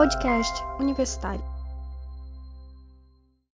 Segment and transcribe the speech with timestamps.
[0.00, 1.44] Podcast Universitário.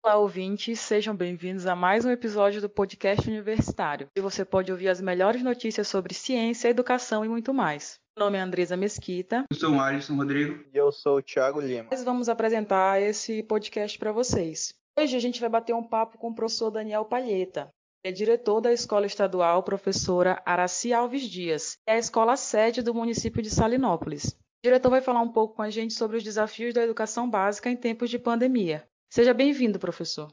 [0.03, 4.09] Olá, ouvintes, sejam bem-vindos a mais um episódio do podcast universitário.
[4.17, 8.01] E você pode ouvir as melhores notícias sobre ciência, educação e muito mais.
[8.17, 9.45] Meu nome é Andresa Mesquita.
[9.51, 10.65] Eu sou o Alisson Rodrigo.
[10.73, 11.89] E eu sou o Thiago Lima.
[11.91, 14.73] Nós vamos apresentar esse podcast para vocês.
[14.99, 17.69] Hoje a gente vai bater um papo com o professor Daniel Palheta.
[18.03, 22.81] Ele é diretor da Escola Estadual Professora Araci Alves Dias, que é a escola sede
[22.81, 24.35] do município de Salinópolis.
[24.61, 27.71] O diretor vai falar um pouco com a gente sobre os desafios da educação básica
[27.71, 28.87] em tempos de pandemia.
[29.09, 30.31] Seja bem-vindo, professor.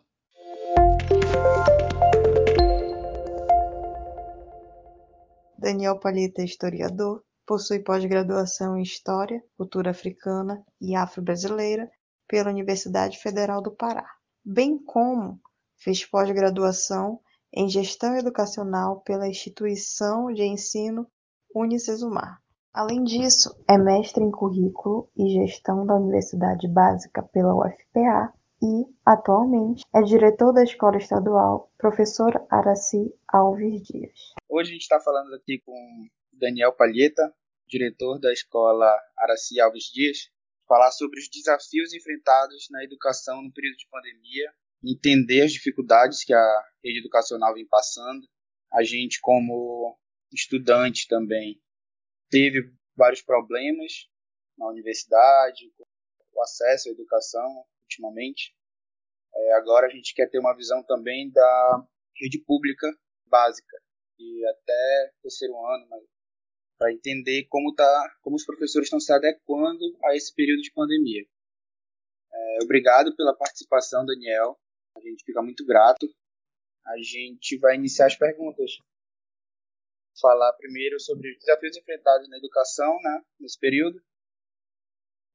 [5.58, 11.90] Daniel Palheta é historiador, possui pós-graduação em História, Cultura Africana e Afro-Brasileira
[12.28, 14.06] pela Universidade Federal do Pará,
[14.44, 15.40] bem como
[15.78, 17.22] fez pós-graduação
[17.54, 21.10] em Gestão Educacional pela Instituição de Ensino
[21.56, 22.42] Unicesumar.
[22.74, 29.84] Além disso, é mestre em Currículo e Gestão da Universidade Básica pela UFPA e, atualmente,
[29.94, 34.20] é diretor da Escola Estadual Professor Araci Alves Dias.
[34.50, 35.74] Hoje a gente está falando aqui com
[36.34, 37.34] Daniel Palheta,
[37.68, 40.30] diretor da Escola Araci Alves Dias,
[40.68, 44.52] falar sobre os desafios enfrentados na educação no período de pandemia
[44.84, 48.28] entender as dificuldades que a rede educacional vem passando.
[48.72, 49.98] A gente, como
[50.32, 51.60] estudante também,
[52.30, 54.10] teve vários problemas
[54.58, 58.56] na universidade, com o acesso à educação, ultimamente.
[59.34, 61.88] É, agora a gente quer ter uma visão também da
[62.20, 62.88] rede pública
[63.28, 63.78] básica,
[64.20, 65.88] e até terceiro ano,
[66.78, 71.26] para entender como, tá, como os professores estão se adequando a esse período de pandemia.
[72.32, 74.60] É, obrigado pela participação, Daniel.
[74.96, 76.08] A gente fica muito grato.
[76.86, 78.72] A gente vai iniciar as perguntas.
[80.20, 84.02] Falar primeiro sobre os desafios enfrentados na educação né, nesse período.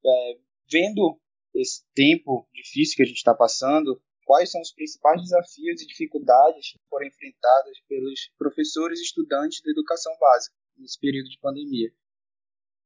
[0.05, 0.39] É,
[0.71, 1.21] vendo
[1.55, 6.73] esse tempo difícil que a gente está passando, quais são os principais desafios e dificuldades
[6.73, 11.93] que foram enfrentadas pelos professores e estudantes da educação básica nesse período de pandemia?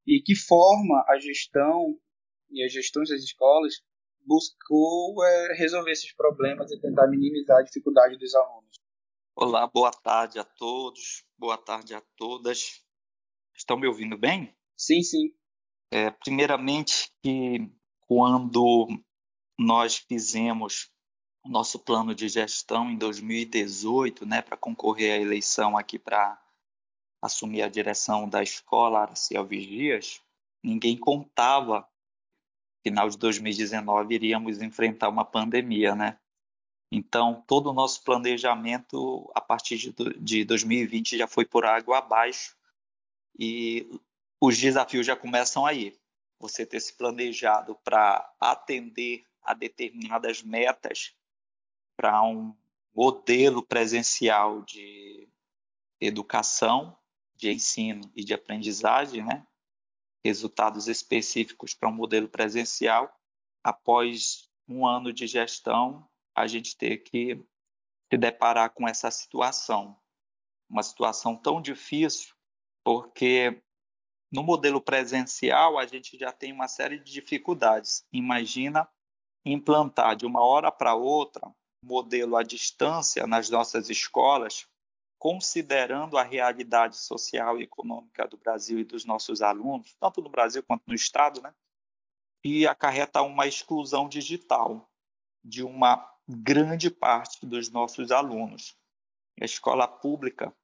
[0.06, 1.98] E que forma a gestão
[2.50, 3.82] e as gestões das escolas
[4.24, 8.80] buscou é, resolver esses problemas e tentar minimizar a dificuldade dos alunos.
[9.38, 12.82] Olá, boa tarde a todos, boa tarde a todas.
[13.54, 14.56] Estão me ouvindo bem?
[14.74, 15.30] Sim, sim.
[15.90, 17.70] É, primeiramente, que
[18.00, 18.88] quando
[19.58, 20.90] nós fizemos
[21.44, 26.42] o nosso plano de gestão em 2018, né, para concorrer à eleição aqui para
[27.20, 30.22] assumir a direção da escola Araci Alves Dias,
[30.64, 31.86] ninguém contava
[32.82, 36.18] final de 2019 iríamos enfrentar uma pandemia, né?
[36.90, 42.56] Então, todo o nosso planejamento a partir de, de 2020 já foi por água abaixo
[43.38, 43.88] e
[44.40, 45.98] os desafios já começam aí.
[46.38, 51.14] Você ter se planejado para atender a determinadas metas
[51.96, 52.54] para um
[52.94, 55.28] modelo presencial de
[56.00, 56.96] educação,
[57.34, 59.46] de ensino e de aprendizagem, né?
[60.24, 63.14] resultados específicos para um modelo presencial,
[63.62, 67.42] após um ano de gestão, a gente ter que
[68.10, 69.96] se deparar com essa situação.
[70.68, 72.34] Uma situação tão difícil,
[72.84, 73.62] porque
[74.30, 78.06] no modelo presencial a gente já tem uma série de dificuldades.
[78.12, 78.88] Imagina
[79.44, 84.66] implantar de uma hora para outra modelo à distância nas nossas escolas,
[85.18, 90.62] considerando a realidade social e econômica do Brasil e dos nossos alunos, tanto no Brasil
[90.64, 91.54] quanto no Estado, né?
[92.44, 94.88] e acarreta uma exclusão digital
[95.44, 98.76] de uma grande parte dos nossos alunos.
[99.40, 100.54] A escola pública,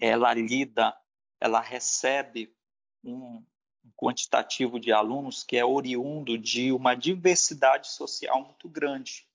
[0.00, 0.96] ela lida,
[1.40, 2.54] ela recebe
[3.02, 3.44] um
[3.96, 9.26] quantitativo de alunos que é oriundo de uma diversidade social muito grande.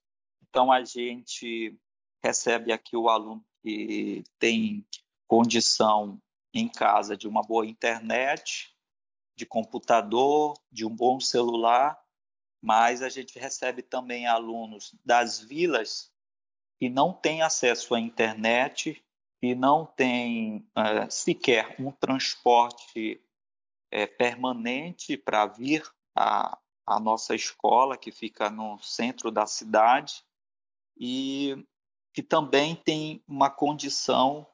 [0.42, 1.78] Então, a gente
[2.24, 4.86] recebe aqui o aluno que tem
[5.28, 6.22] condição
[6.54, 8.74] em casa de uma boa internet,
[9.36, 12.00] de computador, de um bom celular,
[12.62, 16.12] mas a gente recebe também alunos das vilas
[16.80, 19.04] que não têm acesso à internet
[19.42, 23.22] e não têm é, sequer um transporte
[23.92, 25.84] é, permanente para vir
[26.16, 30.24] à, à nossa escola, que fica no centro da cidade,
[31.00, 31.66] e
[32.14, 34.48] que também tem uma condição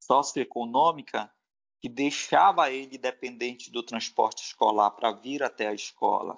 [0.00, 1.32] socioeconômica
[1.80, 6.36] que deixava ele dependente do transporte escolar para vir até a escola.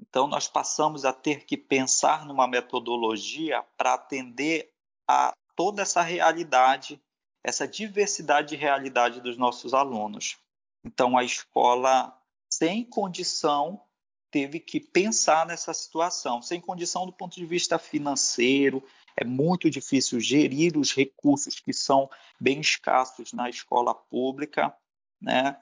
[0.00, 4.72] Então, nós passamos a ter que pensar numa metodologia para atender
[5.06, 7.00] a toda essa realidade,
[7.44, 10.36] essa diversidade de realidade dos nossos alunos.
[10.84, 12.16] Então, a escola,
[12.50, 13.82] sem condição
[14.30, 18.84] teve que pensar nessa situação, sem condição do ponto de vista financeiro,
[19.16, 22.08] é muito difícil gerir os recursos que são
[22.38, 24.72] bem escassos na escola pública,
[25.20, 25.60] né?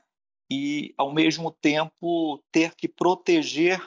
[0.51, 3.81] E ao mesmo tempo ter que proteger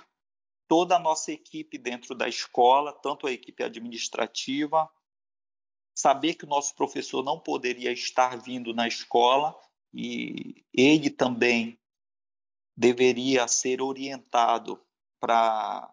[0.69, 4.87] toda a nossa equipe dentro da escola, tanto a equipe administrativa,
[5.95, 9.59] saber que o nosso professor não poderia estar vindo na escola
[9.91, 11.77] e ele também
[12.77, 14.79] deveria ser orientado
[15.19, 15.91] para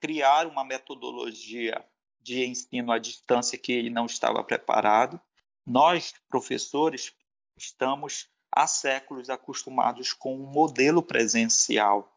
[0.00, 1.82] criar uma metodologia
[2.20, 5.18] de ensino à distância que ele não estava preparado.
[5.64, 7.14] Nós, professores,
[7.56, 12.15] estamos há séculos acostumados com um modelo presencial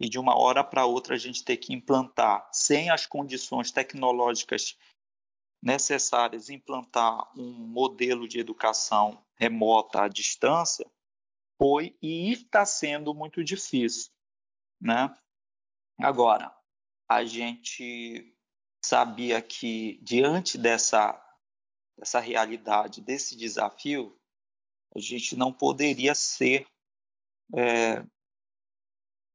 [0.00, 4.76] e de uma hora para outra a gente ter que implantar, sem as condições tecnológicas
[5.62, 10.90] necessárias, implantar um modelo de educação remota à distância,
[11.58, 14.10] foi e está sendo muito difícil,
[14.80, 15.14] né?
[16.00, 16.50] Agora,
[17.06, 18.34] a gente
[18.82, 21.26] sabia que diante dessa
[22.00, 24.18] dessa realidade, desse desafio,
[24.96, 26.66] a gente não poderia ser,
[27.54, 28.02] é,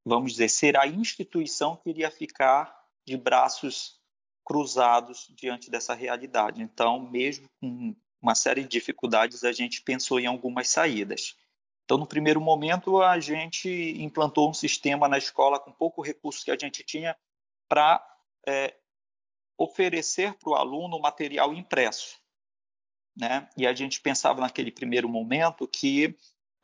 [0.06, 2.76] vamos dizer, ser a instituição que iria ficar
[3.06, 4.00] de braços
[4.46, 6.62] cruzados diante dessa realidade.
[6.62, 11.36] Então, mesmo com uma série de dificuldades, a gente pensou em algumas saídas.
[11.84, 13.70] Então, no primeiro momento, a gente
[14.00, 17.16] implantou um sistema na escola com pouco recurso que a gente tinha
[17.68, 18.04] para
[18.48, 18.76] é,
[19.58, 22.20] oferecer para o aluno material impresso.
[23.18, 23.48] Né?
[23.58, 26.18] E a gente pensava naquele primeiro momento que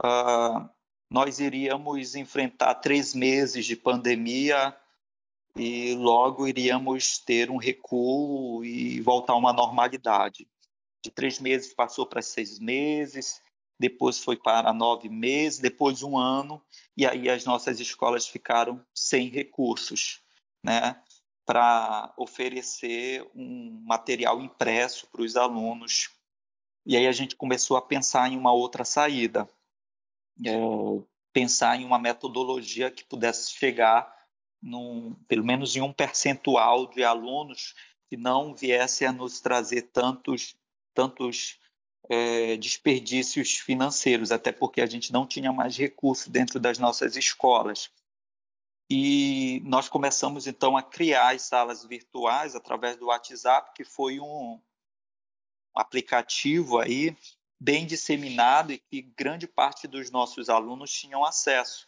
[0.04, 0.70] uh,
[1.12, 4.74] nós iríamos enfrentar três meses de pandemia
[5.58, 10.48] e logo iríamos ter um recuo e voltar a uma normalidade.
[11.04, 13.42] De três meses passou para seis meses,
[13.78, 16.64] depois foi para nove meses, depois um ano,
[16.96, 20.22] e aí as nossas escolas ficaram sem recursos,
[20.64, 20.96] né,
[21.46, 26.10] para oferecer um material impresso para os alunos.
[26.86, 29.50] E aí a gente começou a pensar em uma outra saída,
[30.46, 31.04] é,
[31.34, 34.12] pensar em uma metodologia que pudesse chegar
[34.62, 37.74] num, pelo menos em um percentual de alunos
[38.08, 40.56] que não viesse a nos trazer tantos
[40.94, 41.58] tantos
[42.10, 47.90] é, desperdícios financeiros, até porque a gente não tinha mais recursos dentro das nossas escolas.
[48.90, 54.60] E nós começamos então a criar as salas virtuais através do WhatsApp, que foi um
[55.74, 57.16] aplicativo aí
[57.62, 61.88] bem disseminado e que grande parte dos nossos alunos tinham acesso.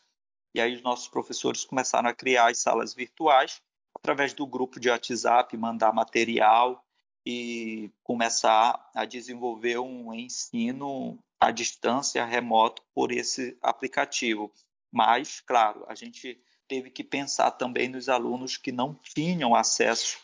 [0.53, 3.59] E aí os nossos professores começaram a criar as salas virtuais
[3.97, 6.83] através do grupo de WhatsApp, mandar material,
[7.25, 14.51] e começar a desenvolver um ensino à distância remoto por esse aplicativo.
[14.91, 20.19] Mas, claro, a gente teve que pensar também nos alunos que não tinham acesso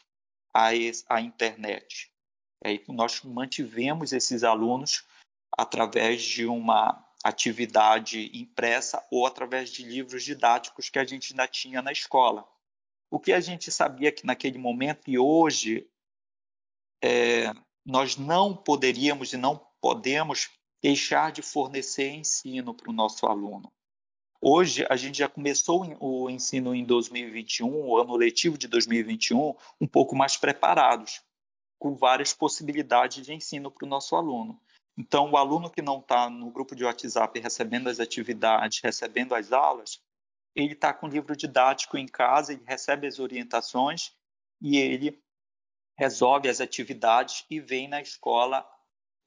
[0.53, 0.69] à,
[1.07, 2.11] à internet.
[2.63, 5.05] Aí nós mantivemos esses alunos
[5.57, 11.81] através de uma atividade impressa ou através de livros didáticos que a gente ainda tinha
[11.81, 12.47] na escola.
[13.11, 15.87] O que a gente sabia que naquele momento e hoje
[17.03, 17.51] é,
[17.85, 20.49] nós não poderíamos e não podemos
[20.81, 23.71] deixar de fornecer ensino para o nosso aluno.
[24.41, 29.87] Hoje, a gente já começou o ensino em 2021, o ano letivo de 2021, um
[29.87, 31.21] pouco mais preparados,
[31.77, 34.57] com várias possibilidades de ensino para o nosso aluno.
[34.99, 39.53] Então, o aluno que não está no grupo de WhatsApp recebendo as atividades, recebendo as
[39.53, 40.03] aulas,
[40.53, 44.11] ele está com o livro didático em casa, ele recebe as orientações
[44.61, 45.23] e ele
[45.97, 48.69] resolve as atividades e vem na escola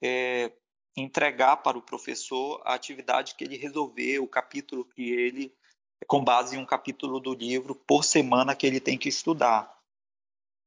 [0.04, 0.52] é,
[0.94, 5.56] entregar para o professor a atividade que ele resolveu, o capítulo que ele,
[6.06, 9.74] com base em um capítulo do livro por semana que ele tem que estudar.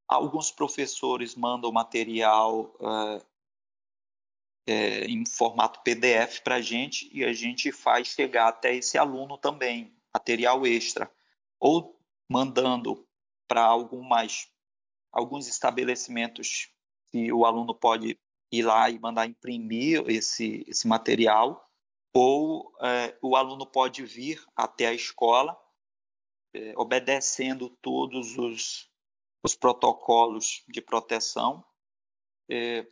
[0.08, 3.35] Alguns professores mandam material é,
[4.68, 9.38] é, em formato PDF para a gente e a gente faz chegar até esse aluno
[9.38, 11.12] também, material extra,
[11.60, 13.08] ou mandando
[13.48, 14.50] para algum mais
[15.12, 16.70] alguns estabelecimentos
[17.08, 18.20] que o aluno pode
[18.52, 21.70] ir lá e mandar imprimir esse, esse material,
[22.14, 25.58] ou é, o aluno pode vir até a escola,
[26.54, 28.90] é, obedecendo todos os,
[29.44, 31.64] os, protocolos de proteção,
[32.50, 32.86] é,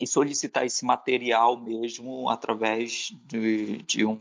[0.00, 4.20] e solicitar esse material mesmo através de, de um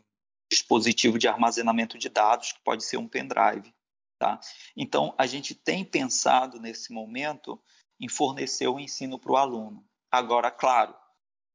[0.52, 3.74] dispositivo de armazenamento de dados, que pode ser um pendrive.
[4.20, 4.40] Tá?
[4.78, 7.62] Então, a gente tem pensado nesse momento
[8.00, 9.84] em fornecer o ensino para o aluno.
[10.12, 10.96] Agora, claro,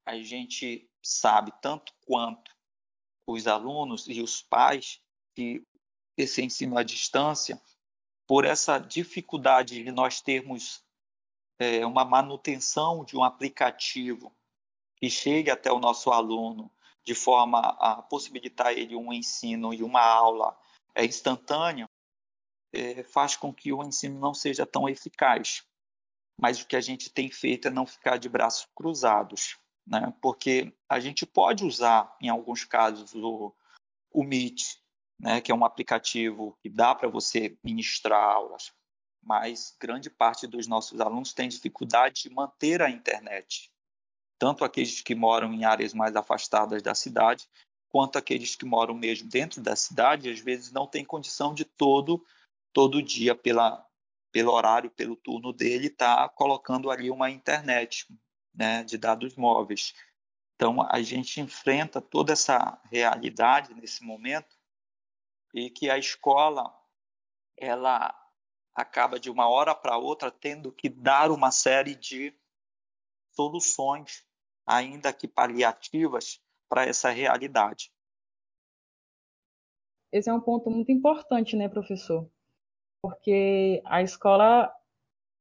[0.05, 2.51] a gente sabe tanto quanto
[3.27, 5.01] os alunos e os pais
[5.35, 5.63] que
[6.17, 7.61] esse ensino à distância
[8.27, 10.83] por essa dificuldade de nós termos
[11.59, 14.33] é, uma manutenção de um aplicativo
[14.97, 16.71] que chegue até o nosso aluno
[17.05, 20.59] de forma a possibilitar ele um ensino e uma aula
[20.95, 21.89] é, instantânea,
[22.73, 25.65] é, faz com que o ensino não seja tão eficaz.
[26.39, 30.13] Mas o que a gente tem feito é não ficar de braços cruzados, né?
[30.21, 33.55] porque a gente pode usar, em alguns casos, o,
[34.13, 34.77] o Meet,
[35.19, 38.73] né, que é um aplicativo que dá para você ministrar aulas,
[39.23, 43.71] mas grande parte dos nossos alunos tem dificuldade de manter a internet,
[44.39, 47.49] tanto aqueles que moram em áreas mais afastadas da cidade,
[47.89, 52.25] quanto aqueles que moram mesmo dentro da cidade, às vezes não tem condição de todo
[52.73, 53.85] todo dia pela
[54.31, 58.07] pelo horário, pelo turno dele, estar tá colocando ali uma internet
[58.55, 59.95] né, de dados móveis.
[60.55, 64.57] Então, a gente enfrenta toda essa realidade nesse momento
[65.55, 66.75] e que a escola
[67.57, 68.15] ela
[68.79, 72.33] acaba de uma hora para outra tendo que dar uma série de
[73.33, 74.25] soluções,
[74.65, 77.91] ainda que paliativas, para essa realidade.
[80.13, 82.31] Esse é um ponto muito importante, né, professor?
[83.03, 84.73] Porque a escola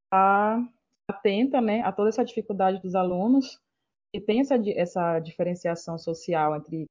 [0.05, 0.67] está
[1.07, 3.61] atenta, né, a toda essa dificuldade dos alunos
[4.13, 6.87] e tem essa, essa diferenciação social entre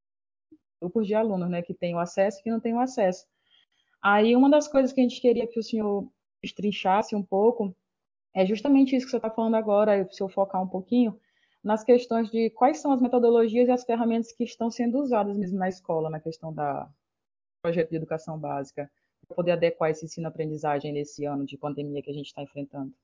[0.81, 3.27] grupos de alunos, né, que têm o acesso e que não têm o acesso.
[4.01, 6.09] Aí, uma das coisas que a gente queria que o senhor
[6.47, 7.77] estrinchasse um pouco
[8.37, 11.19] é justamente isso que você está falando agora, se eu focar um pouquinho,
[11.65, 15.59] nas questões de quais são as metodologias e as ferramentas que estão sendo usadas mesmo
[15.59, 16.87] na escola, na questão da
[17.63, 18.93] projeto de educação básica,
[19.27, 22.95] para poder adequar esse ensino-aprendizagem nesse ano de pandemia que a gente está enfrentando.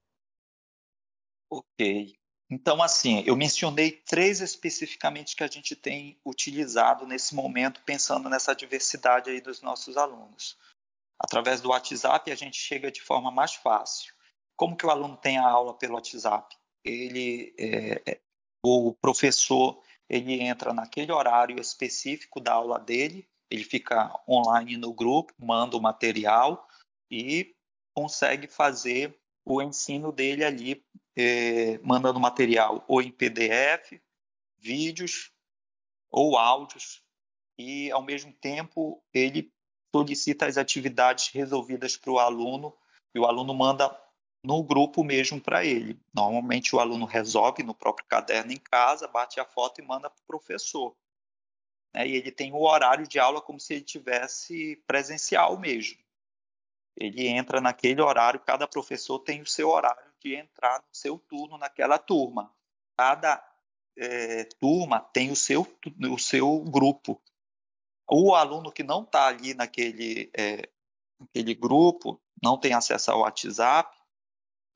[1.50, 2.14] Ok.
[2.50, 8.54] Então, assim, eu mencionei três especificamente que a gente tem utilizado nesse momento, pensando nessa
[8.54, 10.58] diversidade aí dos nossos alunos.
[11.22, 14.12] Através do WhatsApp, a gente chega de forma mais fácil.
[14.56, 16.56] Como que o aluno tem a aula pelo WhatsApp?
[16.84, 18.20] Ele, é, é
[18.64, 25.32] o professor, ele entra naquele horário específico da aula dele, ele fica online no grupo,
[25.38, 26.66] manda o material
[27.10, 27.54] e
[27.94, 30.84] consegue fazer o ensino dele ali
[31.16, 34.00] é, mandando material ou em PDF,
[34.58, 35.32] vídeos
[36.10, 37.02] ou áudios,
[37.58, 39.52] e ao mesmo tempo ele
[39.94, 42.74] solicita as atividades resolvidas para o aluno
[43.14, 43.94] e o aluno manda
[44.42, 46.00] no grupo mesmo para ele.
[46.12, 50.20] Normalmente o aluno resolve no próprio caderno em casa, bate a foto e manda para
[50.20, 50.96] o professor.
[51.94, 52.08] Né?
[52.08, 55.98] E ele tem o horário de aula como se ele tivesse presencial mesmo.
[56.96, 61.56] Ele entra naquele horário, cada professor tem o seu horário de entrar no seu turno
[61.56, 62.52] naquela turma.
[62.96, 63.42] Cada
[63.96, 65.66] é, turma tem o seu,
[66.10, 67.20] o seu grupo.
[68.12, 70.68] O aluno que não está ali naquele, é,
[71.18, 73.96] naquele grupo, não tem acesso ao WhatsApp,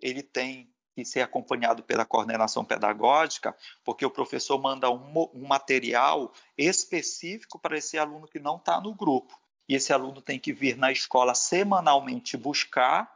[0.00, 6.32] ele tem que ser acompanhado pela coordenação pedagógica, porque o professor manda um, um material
[6.56, 9.38] específico para esse aluno que não está no grupo
[9.68, 13.12] e esse aluno tem que vir na escola semanalmente buscar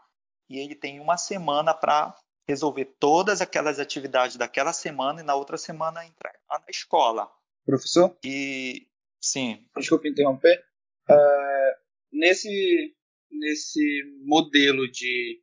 [0.48, 2.14] e ele tem uma semana para
[2.46, 7.30] resolver todas aquelas atividades daquela semana e na outra semana entrar na escola.
[7.64, 8.16] Professor?
[8.24, 8.89] E
[9.20, 9.64] sim.
[9.76, 10.64] Desculpe interromper.
[11.08, 11.72] Uh,
[12.12, 12.94] nesse
[13.30, 15.40] nesse modelo de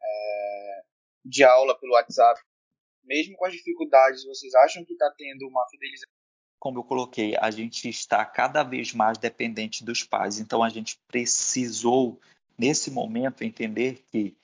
[0.00, 0.84] uh,
[1.24, 2.40] de aula pelo WhatsApp,
[3.04, 6.14] mesmo com as dificuldades, vocês acham que está tendo uma fidelização
[6.64, 10.38] como eu coloquei, a gente está cada vez mais dependente dos pais.
[10.38, 12.18] Então, a gente precisou,
[12.56, 14.34] nesse momento, entender que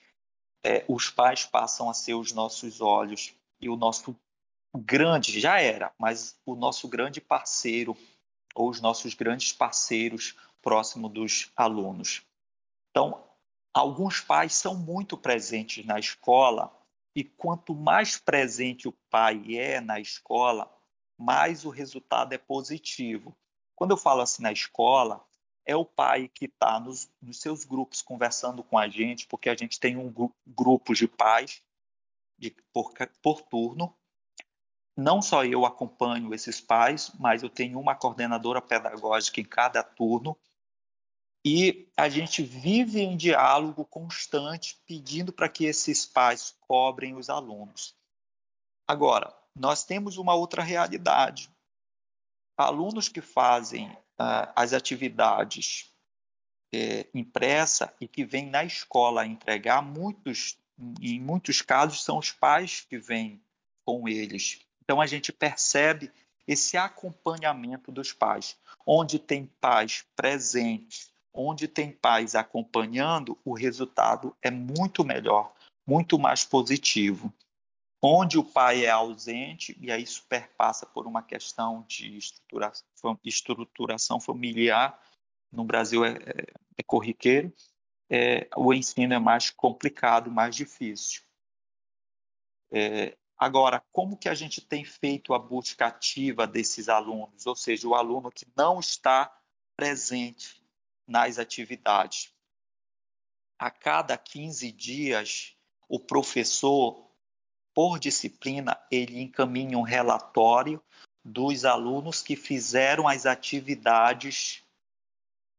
[0.63, 4.15] é, os pais passam a ser os nossos olhos e o nosso
[4.77, 7.97] grande, já era, mas o nosso grande parceiro,
[8.55, 12.21] ou os nossos grandes parceiros próximo dos alunos.
[12.91, 13.23] Então,
[13.73, 16.75] alguns pais são muito presentes na escola
[17.15, 20.71] e quanto mais presente o pai é na escola,
[21.17, 23.35] mais o resultado é positivo.
[23.75, 25.25] Quando eu falo assim na escola,
[25.65, 29.55] é o pai que está nos, nos, seus grupos conversando com a gente, porque a
[29.55, 31.61] gente tem um gru grupo de pais
[32.37, 33.95] de, por, por turno.
[34.95, 40.37] Não só eu acompanho esses pais, mas eu tenho uma coordenadora pedagógica em cada turno.
[41.43, 47.95] E a gente vive em diálogo constante, pedindo para que esses pais cobrem os alunos.
[48.87, 51.49] Agora, nós temos uma outra realidade.
[52.57, 55.91] Alunos que fazem uh, as atividades
[56.73, 60.57] é, impressa e que vêm na escola entregar, muitos,
[61.01, 63.41] em muitos casos, são os pais que vêm
[63.85, 64.59] com eles.
[64.91, 66.11] Então a gente percebe
[66.45, 74.51] esse acompanhamento dos pais, onde tem pais presentes onde tem pais acompanhando, o resultado é
[74.51, 75.53] muito melhor,
[75.87, 77.33] muito mais positivo.
[78.01, 84.19] Onde o pai é ausente, e aí isso perpassa por uma questão de estruturação, estruturação
[84.19, 84.99] familiar,
[85.51, 87.53] no Brasil é, é, é corriqueiro,
[88.09, 91.21] é, o ensino é mais complicado, mais difícil.
[92.71, 97.87] É, agora, como que a gente tem feito a busca ativa desses alunos, ou seja,
[97.87, 99.35] o aluno que não está
[99.75, 100.63] presente
[101.07, 102.31] nas atividades?
[103.57, 105.57] A cada 15 dias,
[105.89, 107.09] o professor
[107.73, 110.79] por disciplina, ele encaminha um relatório
[111.25, 114.63] dos alunos que fizeram as atividades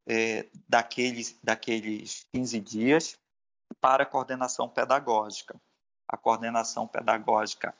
[0.07, 3.19] é, daqueles, daqueles 15 dias
[3.81, 5.59] para a coordenação pedagógica.
[6.13, 7.73] A coordenação pedagógica,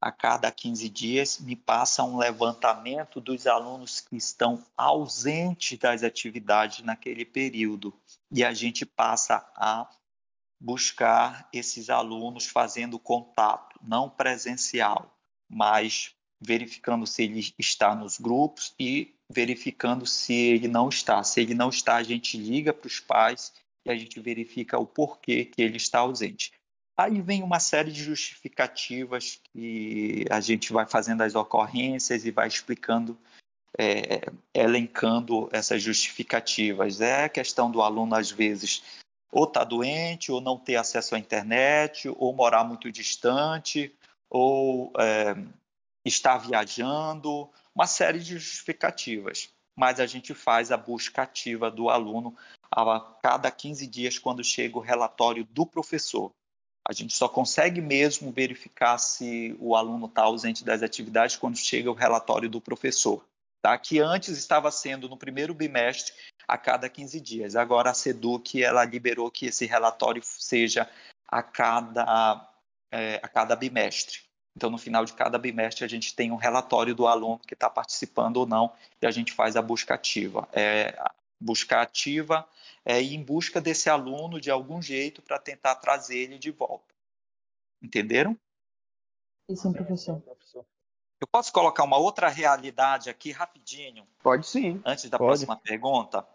[0.00, 6.82] a cada 15 dias, me passa um levantamento dos alunos que estão ausentes das atividades
[6.82, 7.92] naquele período.
[8.32, 9.86] E a gente passa a
[10.58, 15.14] buscar esses alunos fazendo contato, não presencial,
[15.46, 21.22] mas verificando se ele está nos grupos e verificando se ele não está.
[21.22, 23.52] Se ele não está, a gente liga para os pais
[23.84, 26.58] e a gente verifica o porquê que ele está ausente.
[27.00, 32.46] Aí vem uma série de justificativas que a gente vai fazendo as ocorrências e vai
[32.46, 33.16] explicando,
[33.78, 34.20] é,
[34.52, 37.00] elencando essas justificativas.
[37.00, 38.82] É a questão do aluno, às vezes,
[39.32, 43.90] ou estar tá doente, ou não ter acesso à internet, ou morar muito distante,
[44.28, 45.34] ou é,
[46.04, 49.48] estar viajando, uma série de justificativas.
[49.74, 52.36] Mas a gente faz a busca ativa do aluno
[52.70, 56.30] a cada 15 dias, quando chega o relatório do professor.
[56.90, 61.88] A gente só consegue mesmo verificar se o aluno está ausente das atividades quando chega
[61.88, 63.24] o relatório do professor.
[63.62, 63.78] Tá?
[63.78, 66.12] Que antes estava sendo no primeiro bimestre
[66.48, 67.54] a cada 15 dias.
[67.54, 70.90] Agora a SEDUC ela liberou que esse relatório seja
[71.28, 72.50] a cada,
[72.90, 74.22] é, a cada bimestre.
[74.56, 77.70] Então, no final de cada bimestre, a gente tem um relatório do aluno que está
[77.70, 80.48] participando ou não e a gente faz a busca ativa.
[80.52, 81.00] É,
[81.40, 82.46] busca ativa
[82.84, 86.94] é ir em busca desse aluno de algum jeito para tentar trazer ele de volta.
[87.82, 88.38] Entenderam?
[89.50, 90.22] Sim, professor.
[91.20, 94.06] Eu posso colocar uma outra realidade aqui rapidinho?
[94.22, 94.80] Pode sim.
[94.84, 95.28] Antes da pode.
[95.28, 96.26] próxima pergunta.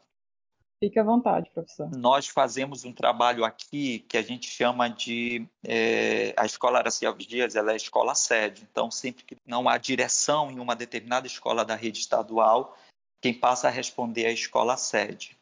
[0.80, 1.90] Fique à vontade, professor.
[1.96, 7.26] Nós fazemos um trabalho aqui que a gente chama de é, a escola Araci Alves
[7.26, 8.68] Dias, ela é escola sede.
[8.70, 12.78] Então, sempre que não há direção em uma determinada escola da rede estadual,
[13.26, 15.36] quem passa a responder é a escola sede.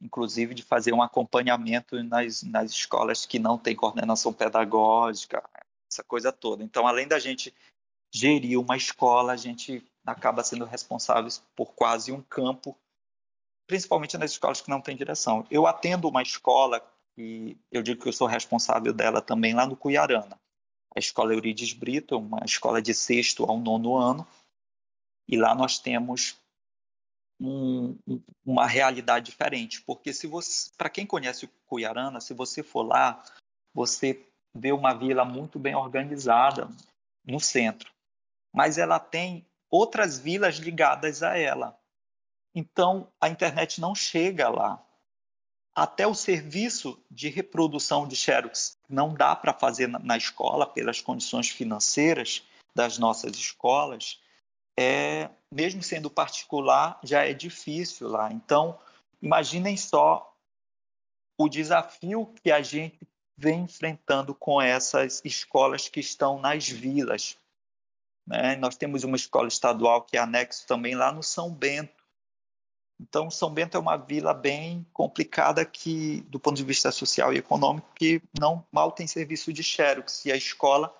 [0.00, 5.42] Inclusive de fazer um acompanhamento nas, nas escolas que não têm coordenação pedagógica,
[5.90, 6.62] essa coisa toda.
[6.62, 7.52] Então, além da gente
[8.14, 12.78] gerir uma escola, a gente acaba sendo responsável por quase um campo
[13.66, 15.44] principalmente nas escolas que não têm direção.
[15.50, 16.80] Eu atendo uma escola
[17.18, 20.38] e eu digo que eu sou responsável dela também lá no Cuiarana.
[20.94, 24.24] A escola Eurides Brito, uma escola de sexto ao nono ano,
[25.28, 26.36] e lá nós temos
[27.40, 27.98] um,
[28.44, 33.22] uma realidade diferente, porque se você, para quem conhece o Cuiarana, se você for lá,
[33.74, 36.68] você vê uma vila muito bem organizada
[37.24, 37.92] no centro,
[38.52, 41.78] mas ela tem outras vilas ligadas a ela.
[42.54, 44.82] Então, a internet não chega lá.
[45.74, 51.50] Até o serviço de reprodução de xerox não dá para fazer na escola pelas condições
[51.50, 52.42] financeiras
[52.74, 54.18] das nossas escolas.
[54.78, 58.32] É, mesmo sendo particular, já é difícil lá.
[58.32, 58.78] Então,
[59.22, 60.34] imaginem só
[61.38, 62.98] o desafio que a gente
[63.36, 67.38] vem enfrentando com essas escolas que estão nas vilas.
[68.26, 68.56] Né?
[68.56, 72.06] Nós temos uma escola estadual que é anexo também lá no São Bento,
[73.00, 77.38] então, São Bento é uma vila bem complicada que, do ponto de vista social e
[77.38, 80.94] econômico, que não mal tem serviço de xerox e a escola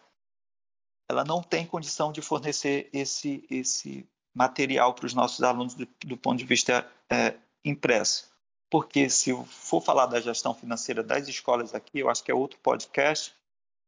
[1.09, 6.17] ela não tem condição de fornecer esse esse material para os nossos alunos do, do
[6.17, 8.31] ponto de vista é, impresso.
[8.71, 12.59] Porque se for falar da gestão financeira das escolas aqui, eu acho que é outro
[12.61, 13.35] podcast,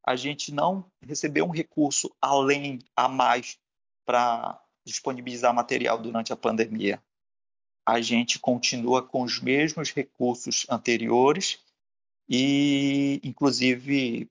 [0.06, 3.58] a gente não recebeu um recurso além a mais
[4.06, 7.02] para disponibilizar material durante a pandemia
[7.88, 11.58] a gente continua com os mesmos recursos anteriores
[12.28, 14.28] e, inclusive,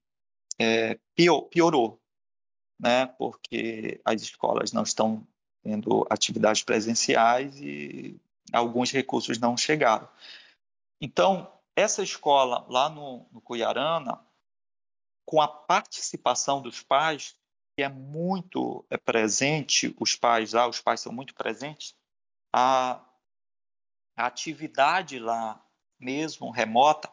[0.59, 0.99] é,
[1.49, 1.99] piorou,
[2.79, 3.05] né?
[3.05, 5.25] porque as escolas não estão
[5.63, 8.19] tendo atividades presenciais e
[8.53, 10.07] alguns recursos não chegaram.
[11.01, 14.19] Então, essa escola lá no, no Cuiarana,
[15.25, 17.35] com a participação dos pais,
[17.75, 21.95] que é muito é presente, os pais lá, os pais são muito presentes,
[22.51, 23.05] a,
[24.15, 25.63] a atividade lá,
[25.99, 27.11] mesmo remota,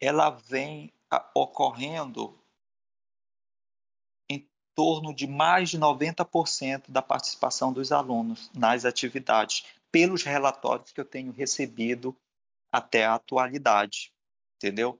[0.00, 0.92] ela vem
[1.34, 2.41] ocorrendo em
[4.74, 11.04] torno de mais de 90% da participação dos alunos nas atividades, pelos relatórios que eu
[11.04, 12.16] tenho recebido
[12.70, 14.12] até a atualidade,
[14.56, 14.98] entendeu?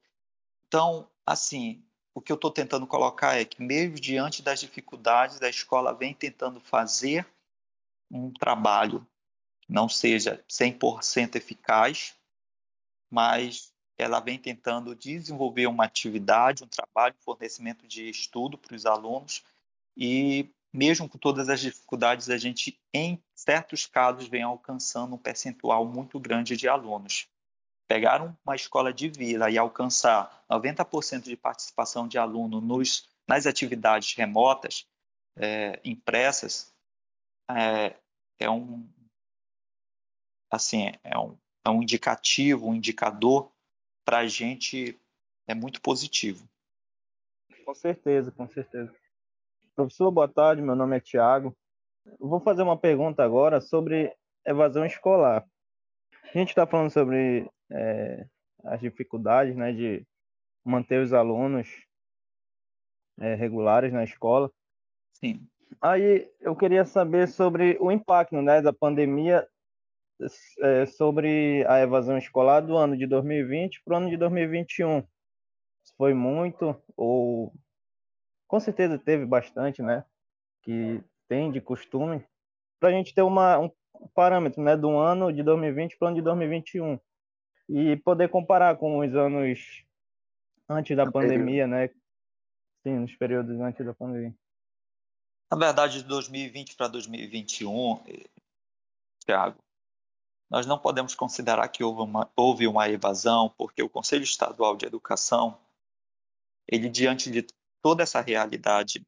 [0.68, 1.82] Então, assim,
[2.14, 6.12] o que eu estou tentando colocar é que, mesmo diante das dificuldades, a escola vem
[6.12, 7.26] tentando fazer
[8.10, 9.06] um trabalho
[9.62, 12.14] que não seja 100% eficaz,
[13.10, 18.84] mas ela vem tentando desenvolver uma atividade, um trabalho, um fornecimento de estudo para os
[18.84, 19.42] alunos
[19.96, 25.84] e mesmo com todas as dificuldades, a gente, em certos casos, vem alcançando um percentual
[25.84, 27.28] muito grande de alunos.
[27.86, 34.14] Pegar uma escola de vila e alcançar 90% de participação de aluno nos, nas atividades
[34.14, 34.86] remotas,
[35.36, 36.74] é, impressas,
[37.50, 37.96] é,
[38.38, 38.88] é, um
[40.50, 43.52] assim é um, é um indicativo, um indicador
[44.04, 44.98] para a gente
[45.46, 46.48] é muito positivo.
[47.64, 48.94] Com certeza, com certeza.
[49.74, 50.60] Professor, boa tarde.
[50.60, 51.56] Meu nome é Tiago.
[52.20, 54.14] Vou fazer uma pergunta agora sobre
[54.46, 55.46] evasão escolar.
[56.24, 58.26] A gente está falando sobre é,
[58.64, 60.06] as dificuldades né, de
[60.62, 61.68] manter os alunos
[63.18, 64.52] é, regulares na escola.
[65.14, 65.48] Sim.
[65.80, 69.48] Aí eu queria saber sobre o impacto né, da pandemia
[70.60, 75.00] é, sobre a evasão escolar do ano de 2020 para o ano de 2021.
[75.82, 77.54] Se foi muito ou
[78.52, 80.04] com certeza teve bastante, né?
[80.62, 82.22] Que tem de costume
[82.78, 83.70] para a gente ter uma, um
[84.14, 87.00] parâmetro, né, do ano de 2020 para o ano de 2021
[87.66, 89.82] e poder comparar com os anos
[90.68, 91.88] antes da pandemia, né?
[92.82, 94.34] Sim, nos períodos antes da pandemia.
[95.50, 98.04] Na verdade, de 2020 para 2021,
[99.24, 99.64] Tiago,
[100.50, 104.84] nós não podemos considerar que houve uma, houve uma evasão, porque o Conselho Estadual de
[104.84, 105.58] Educação,
[106.68, 107.46] ele diante de
[107.82, 109.04] toda essa realidade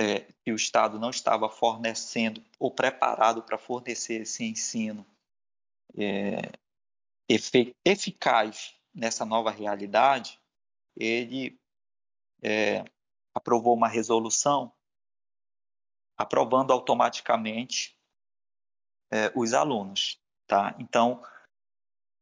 [0.00, 5.06] é, que o Estado não estava fornecendo ou preparado para fornecer esse ensino
[5.96, 6.40] é,
[7.84, 10.40] eficaz nessa nova realidade,
[10.96, 11.60] ele
[12.42, 12.84] é,
[13.34, 14.72] aprovou uma resolução
[16.16, 17.96] aprovando automaticamente
[19.10, 20.74] é, os alunos, tá?
[20.78, 21.22] Então,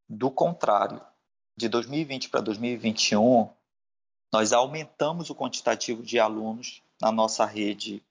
[0.08, 1.04] do contrário,
[1.56, 3.50] de 2020 para 2021,
[4.32, 8.02] nós aumentamos o quantitativo de alunos na nossa rede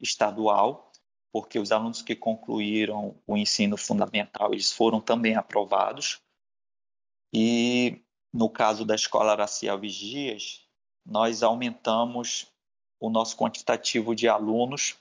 [0.00, 0.90] estadual,
[1.32, 6.20] porque os alunos que concluíram o ensino fundamental, eles foram também aprovados.
[7.32, 8.02] E
[8.32, 10.66] no caso da Escola Araci Alves Dias,
[11.04, 12.52] nós aumentamos
[12.98, 14.96] o nosso quantitativo de alunos,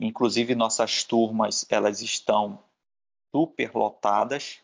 [0.00, 2.62] inclusive nossas turmas, elas estão
[3.34, 4.60] superlotadas,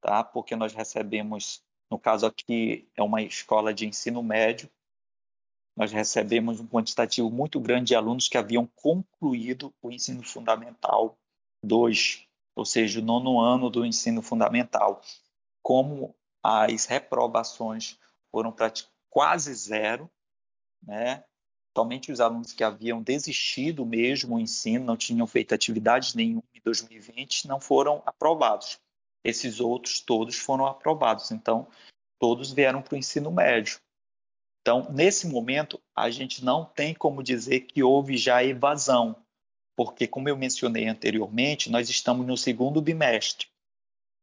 [0.00, 0.22] tá?
[0.22, 4.70] Porque nós recebemos, no caso aqui é uma escola de ensino médio,
[5.76, 11.16] nós recebemos um quantitativo muito grande de alunos que haviam concluído o ensino fundamental
[11.62, 15.00] 2, ou seja, o nono ano do ensino fundamental
[15.62, 17.98] como as reprovações
[18.30, 18.54] foram
[19.08, 20.10] quase zero,
[20.82, 21.24] né?
[21.76, 26.60] Somente os alunos que haviam desistido mesmo o ensino, não tinham feito atividades nenhuma em
[26.60, 28.80] 2020, não foram aprovados.
[29.24, 31.30] Esses outros todos foram aprovados.
[31.30, 31.68] Então,
[32.18, 33.78] todos vieram para o ensino médio.
[34.60, 39.16] Então, nesse momento, a gente não tem como dizer que houve já evasão,
[39.76, 43.46] porque, como eu mencionei anteriormente, nós estamos no segundo bimestre.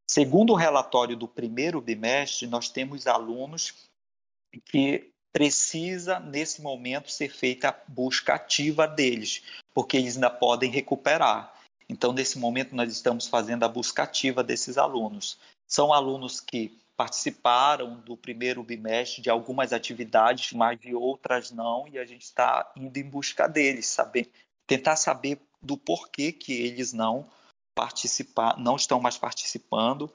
[0.10, 3.90] Segundo o relatório do primeiro bimestre, nós temos alunos
[4.66, 11.54] que precisa, nesse momento, ser feita a busca ativa deles, porque eles ainda podem recuperar.
[11.88, 15.38] Então, nesse momento, nós estamos fazendo a busca ativa desses alunos.
[15.68, 22.00] São alunos que participaram do primeiro bimestre de algumas atividades, mas de outras não, e
[22.00, 24.32] a gente está indo em busca deles, saber,
[24.66, 27.30] tentar saber do porquê que eles não
[27.76, 30.12] participar, não estão mais participando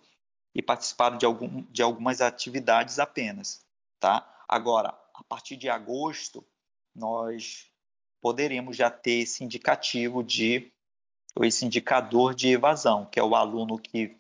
[0.55, 3.61] e participaram de, algum, de algumas atividades apenas,
[4.01, 4.27] tá?
[4.49, 6.45] Agora, a partir de agosto,
[6.95, 7.71] nós
[8.21, 10.73] poderemos já ter esse indicativo de,
[11.45, 14.17] esse indicador de evasão, que é o aluno que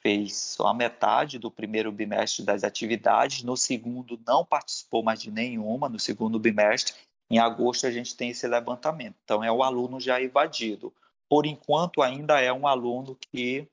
[0.00, 5.30] fez só a metade do primeiro bimestre das atividades, no segundo não participou mais de
[5.30, 6.94] nenhuma, no segundo bimestre,
[7.30, 9.16] em agosto a gente tem esse levantamento.
[9.24, 10.92] Então, é o aluno já evadido
[11.28, 13.68] por enquanto ainda é um aluno que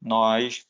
[0.00, 0.64] nós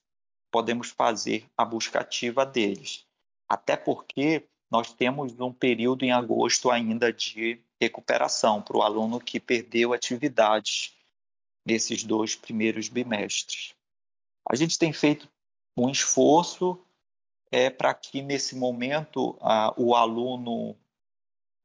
[0.50, 3.04] podemos fazer a busca ativa deles.
[3.48, 9.38] Até porque nós temos um período em agosto ainda de recuperação para o aluno que
[9.38, 10.96] perdeu atividades
[11.64, 13.74] nesses dois primeiros bimestres.
[14.48, 15.28] A gente tem feito
[15.76, 16.78] um esforço
[17.50, 20.76] é, para que nesse momento a, o aluno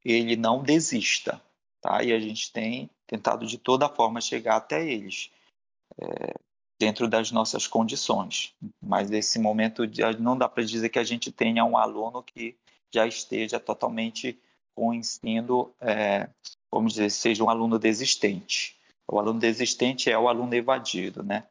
[0.04, 1.42] ele não desista,
[1.80, 2.02] tá?
[2.02, 5.30] E a gente tem tentado de toda forma chegar até eles.
[5.98, 6.34] É,
[6.78, 8.54] dentro das nossas condições.
[8.80, 9.82] Mas nesse momento
[10.20, 12.56] não dá para dizer que a gente tenha um aluno que
[12.92, 14.38] já esteja totalmente
[14.74, 16.28] com o ensino, é,
[16.70, 18.75] vamos dizer, seja um aluno desistente.
[19.08, 21.46] O aluno desistente é o aluno evadido, né?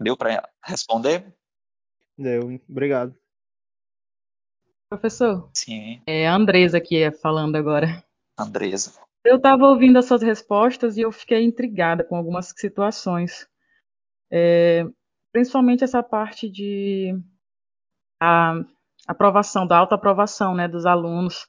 [0.00, 1.34] Deu para responder?
[2.16, 3.16] Deu, obrigado.
[4.88, 5.50] Professor?
[5.54, 6.00] Sim.
[6.06, 8.04] É a Andresa aqui falando agora.
[8.38, 8.92] Andresa.
[9.24, 13.48] Eu estava ouvindo as suas respostas e eu fiquei intrigada com algumas situações.
[14.30, 14.84] É,
[15.32, 17.18] principalmente essa parte de
[18.20, 18.54] a
[19.06, 21.48] aprovação, da autoaprovação né, dos alunos.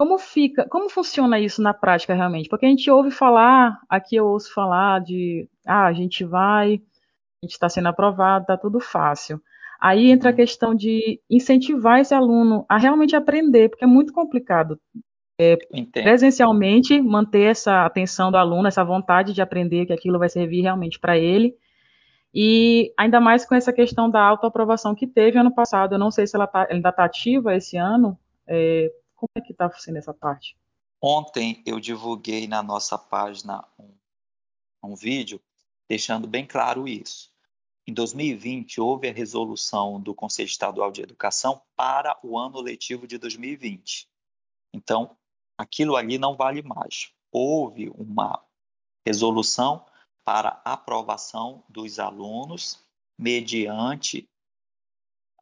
[0.00, 2.48] Como fica, como funciona isso na prática realmente?
[2.48, 6.80] Porque a gente ouve falar, aqui eu ouço falar de ah, a gente vai,
[7.42, 9.42] a gente está sendo aprovado, está tudo fácil.
[9.78, 10.36] Aí entra a uhum.
[10.36, 14.80] questão de incentivar esse aluno a realmente aprender, porque é muito complicado
[15.38, 15.58] é,
[15.92, 20.98] presencialmente manter essa atenção do aluno, essa vontade de aprender que aquilo vai servir realmente
[20.98, 21.54] para ele.
[22.32, 25.94] E ainda mais com essa questão da autoaprovação que teve ano passado.
[25.94, 28.18] Eu não sei se ela tá, ainda está ativa esse ano.
[28.48, 30.56] É, como é que está sendo essa parte?
[31.00, 33.94] Ontem eu divulguei na nossa página um,
[34.82, 35.40] um vídeo
[35.86, 37.30] deixando bem claro isso.
[37.86, 43.18] Em 2020, houve a resolução do Conselho Estadual de Educação para o ano letivo de
[43.18, 44.08] 2020.
[44.72, 45.16] Então,
[45.58, 47.12] aquilo ali não vale mais.
[47.30, 48.42] Houve uma
[49.06, 49.84] resolução
[50.24, 52.82] para aprovação dos alunos
[53.18, 54.28] mediante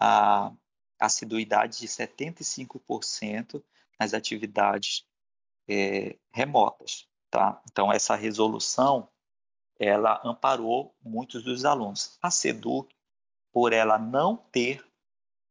[0.00, 0.52] a
[0.98, 3.62] assiduidade de 75%
[3.98, 5.04] nas atividades
[5.68, 7.06] é, remotas.
[7.30, 7.60] Tá?
[7.70, 9.08] Então, essa resolução
[9.78, 12.18] ela amparou muitos dos alunos.
[12.20, 12.94] A SEDUC,
[13.52, 14.84] por ela não ter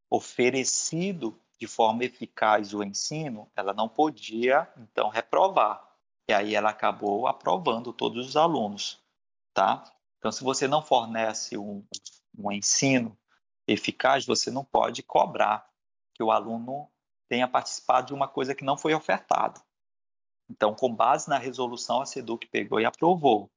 [0.10, 5.84] oferecido de forma eficaz o ensino, ela não podia, então, reprovar.
[6.30, 9.02] E aí ela acabou aprovando todos os alunos,
[9.54, 9.84] tá?
[10.18, 11.86] Então, se você não fornece um,
[12.38, 13.18] um ensino
[13.68, 15.70] eficaz, você não pode cobrar
[16.16, 16.90] que o aluno
[17.28, 19.62] tenha participado de uma coisa que não foi ofertada.
[20.50, 23.52] Então, com base na resolução, a SEDUC pegou e aprovou.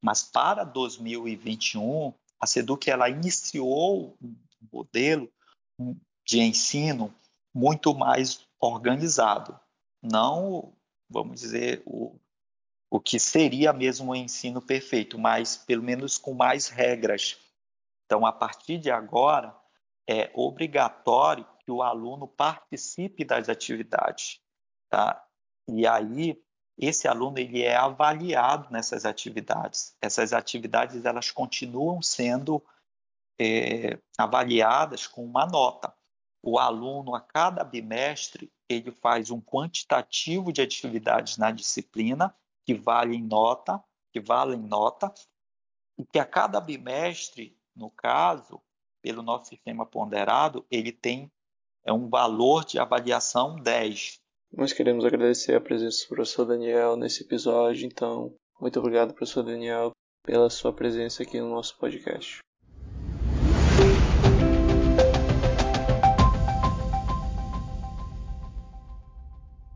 [0.00, 4.36] Mas para 2021, a SEDUC ela iniciou um
[4.72, 5.30] modelo
[6.24, 7.12] de ensino
[7.54, 9.58] muito mais organizado.
[10.02, 10.72] Não,
[11.08, 12.16] vamos dizer, o,
[12.90, 17.38] o que seria mesmo o ensino perfeito, mas pelo menos com mais regras.
[18.06, 19.54] Então, a partir de agora,
[20.08, 24.40] é obrigatório que o aluno participe das atividades.
[24.88, 25.22] Tá?
[25.68, 26.40] E aí,
[26.78, 29.96] esse aluno ele é avaliado nessas atividades.
[30.00, 32.62] Essas atividades elas continuam sendo
[33.38, 35.92] é, avaliadas com uma nota
[36.46, 42.32] o aluno, a cada bimestre, ele faz um quantitativo de atividades na disciplina,
[42.64, 45.12] que vale em nota, que valem nota,
[45.98, 48.60] e que a cada bimestre, no caso,
[49.02, 51.30] pelo nosso sistema ponderado, ele tem
[51.84, 54.18] é um valor de avaliação 10.
[54.52, 59.92] Nós queremos agradecer a presença do professor Daniel nesse episódio, então, muito obrigado, professor Daniel,
[60.24, 62.38] pela sua presença aqui no nosso podcast.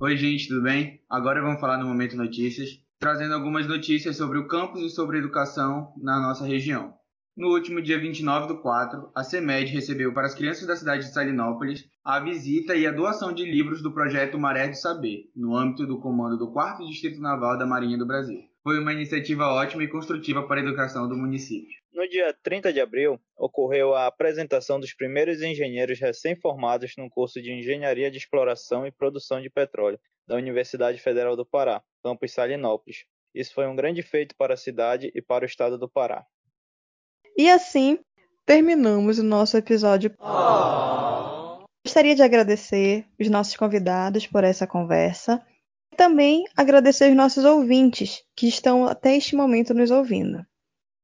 [0.00, 1.04] Oi, gente, tudo bem?
[1.08, 5.92] Agora vamos falar no Momento Notícias, trazendo algumas notícias sobre o campus e sobre educação
[5.98, 6.99] na nossa região.
[7.36, 11.12] No último dia 29 do 4, a CEMED recebeu para as crianças da cidade de
[11.12, 15.86] Salinópolis a visita e a doação de livros do projeto Maré do Saber, no âmbito
[15.86, 18.40] do comando do 4 Distrito Naval da Marinha do Brasil.
[18.62, 21.80] Foi uma iniciativa ótima e construtiva para a educação do município.
[21.94, 27.52] No dia 30 de abril, ocorreu a apresentação dos primeiros engenheiros recém-formados no curso de
[27.52, 33.04] Engenharia de Exploração e Produção de Petróleo da Universidade Federal do Pará, campus Salinópolis.
[33.34, 36.26] Isso foi um grande feito para a cidade e para o estado do Pará.
[37.40, 37.98] E assim,
[38.44, 40.12] terminamos o nosso episódio.
[40.20, 41.64] Oh.
[41.86, 45.42] Gostaria de agradecer os nossos convidados por essa conversa
[45.96, 50.44] também agradecer os nossos ouvintes que estão até este momento nos ouvindo,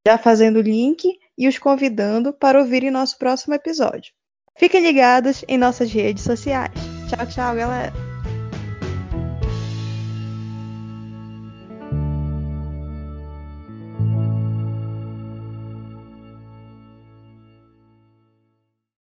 [0.06, 1.06] já fazendo o link
[1.38, 4.12] e os convidando para ouvirem nosso próximo episódio.
[4.58, 6.72] Fiquem ligados em nossas redes sociais.
[7.08, 8.05] Tchau, tchau, galera!